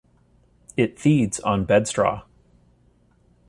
[0.77, 2.23] It feeds on bedstraw.